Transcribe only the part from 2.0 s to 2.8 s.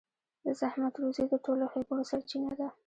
سرچينه ده.